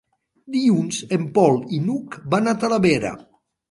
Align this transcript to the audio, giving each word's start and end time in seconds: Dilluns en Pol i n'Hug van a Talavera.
Dilluns 0.55 1.03
en 1.19 1.29
Pol 1.37 1.61
i 1.79 1.81
n'Hug 1.87 2.19
van 2.35 2.53
a 2.53 2.59
Talavera. 2.67 3.19